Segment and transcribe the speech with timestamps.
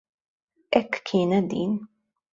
[0.73, 1.73] Hekk kienet din.